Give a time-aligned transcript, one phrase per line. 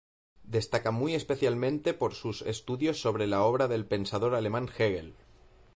[0.45, 5.13] Destaca muy especialmente por sus estudios sobre la obra del pensador alemán Hegel.